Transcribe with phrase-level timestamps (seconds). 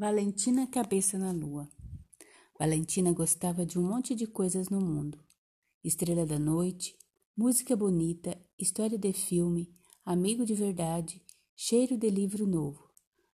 [0.00, 1.68] Valentina Cabeça na Lua.
[2.56, 5.18] Valentina gostava de um monte de coisas no mundo:
[5.82, 6.96] estrela da noite,
[7.36, 9.74] música bonita, história de filme,
[10.04, 11.20] amigo de verdade,
[11.56, 12.78] cheiro de livro novo,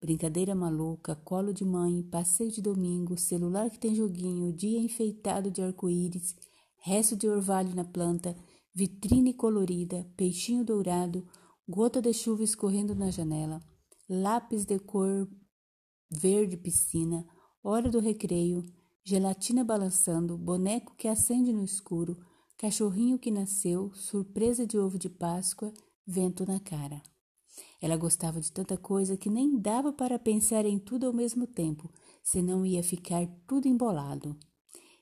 [0.01, 5.63] brincadeira maluca, colo de mãe, passeio de domingo, celular que tem joguinho, dia enfeitado de
[5.63, 6.35] arco-íris,
[6.79, 8.37] resto de orvalho na planta,
[8.75, 11.25] vitrine colorida, peixinho dourado,
[11.69, 13.63] gota de chuva escorrendo na janela,
[14.09, 15.29] lápis de cor
[16.11, 17.27] verde piscina,
[17.63, 18.65] hora do recreio,
[19.05, 22.19] gelatina balançando, boneco que acende no escuro,
[22.57, 25.73] cachorrinho que nasceu, surpresa de ovo de Páscoa,
[26.07, 27.03] vento na cara.
[27.81, 31.91] Ela gostava de tanta coisa que nem dava para pensar em tudo ao mesmo tempo,
[32.23, 34.37] senão ia ficar tudo embolado.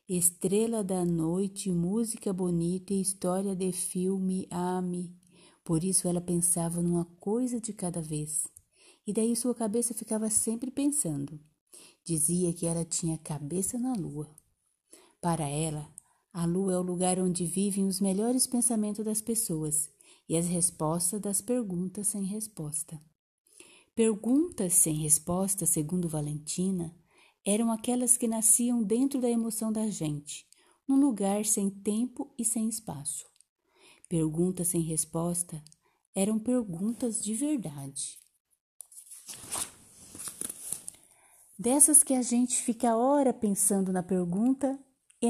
[0.08, 5.16] Estrela da noite, música bonita e história de filme, ame.
[5.64, 8.46] Por isso ela pensava numa coisa de cada vez
[9.06, 11.40] e daí sua cabeça ficava sempre pensando.
[12.04, 14.34] Dizia que ela tinha cabeça na lua.
[15.20, 15.88] Para ela,
[16.32, 19.88] a lua é o lugar onde vivem os melhores pensamentos das pessoas
[20.28, 23.00] e as respostas das perguntas sem resposta.
[23.94, 26.94] Perguntas sem resposta, segundo Valentina,
[27.44, 30.46] eram aquelas que nasciam dentro da emoção da gente,
[30.86, 33.24] num lugar sem tempo e sem espaço.
[34.08, 35.62] Perguntas sem resposta
[36.14, 38.18] eram perguntas de verdade.
[41.58, 44.78] Dessas que a gente fica a hora pensando na pergunta
[45.22, 45.28] e,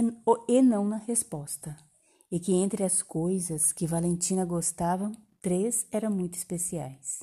[0.49, 1.77] e não na resposta.
[2.29, 7.23] E que entre as coisas que Valentina gostava, três eram muito especiais.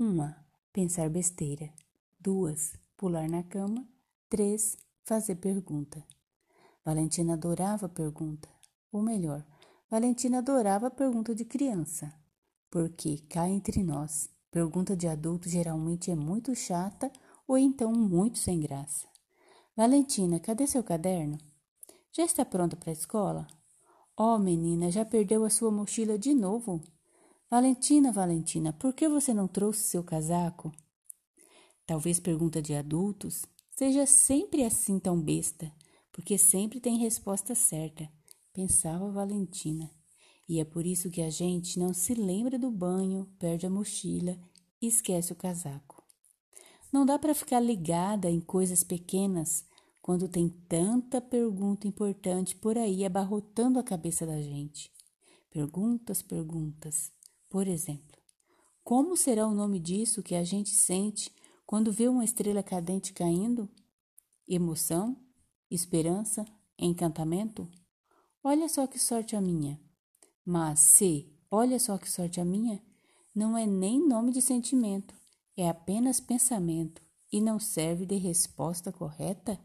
[0.00, 0.34] Uma,
[0.72, 1.70] pensar besteira.
[2.18, 3.86] Duas, pular na cama.
[4.30, 6.02] Três, fazer pergunta.
[6.82, 8.48] Valentina adorava pergunta.
[8.90, 9.44] Ou melhor,
[9.90, 12.10] Valentina adorava pergunta de criança.
[12.70, 17.12] Porque, cá entre nós, pergunta de adulto geralmente é muito chata
[17.52, 19.06] ou então muito sem graça.
[19.76, 21.36] Valentina, cadê seu caderno?
[22.10, 23.46] Já está pronta para a escola?
[24.16, 26.82] Oh, menina, já perdeu a sua mochila de novo?
[27.50, 30.72] Valentina, Valentina, por que você não trouxe seu casaco?
[31.84, 35.70] Talvez pergunta de adultos seja sempre assim tão besta,
[36.10, 38.10] porque sempre tem resposta certa,
[38.54, 39.90] pensava Valentina.
[40.48, 44.38] E é por isso que a gente não se lembra do banho, perde a mochila
[44.80, 46.01] e esquece o casaco.
[46.92, 49.64] Não dá para ficar ligada em coisas pequenas
[50.02, 54.92] quando tem tanta pergunta importante por aí abarrotando a cabeça da gente.
[55.50, 57.10] Perguntas, perguntas.
[57.48, 58.20] Por exemplo,
[58.84, 61.32] como será o nome disso que a gente sente
[61.64, 63.70] quando vê uma estrela cadente caindo?
[64.46, 65.16] Emoção?
[65.70, 66.44] Esperança?
[66.78, 67.70] Encantamento?
[68.44, 69.80] Olha só que sorte a minha.
[70.44, 72.82] Mas se, olha só que sorte a minha,
[73.34, 75.14] não é nem nome de sentimento,
[75.56, 77.02] é apenas pensamento
[77.32, 79.58] e não serve de resposta correta?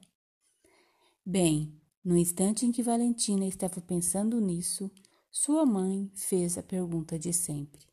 [1.26, 4.90] Bem, no instante em que Valentina estava pensando nisso,
[5.30, 7.86] sua mãe fez a pergunta de sempre: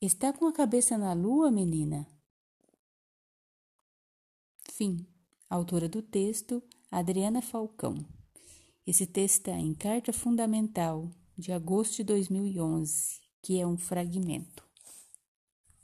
[0.00, 2.06] Está com a cabeça na lua, menina?
[4.70, 5.06] Fim.
[5.50, 8.06] Autora do texto, Adriana Falcão.
[8.86, 14.71] Esse texto está em Carta Fundamental, de agosto de 2011, que é um fragmento.